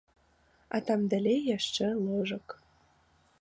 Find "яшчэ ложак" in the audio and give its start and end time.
1.57-2.47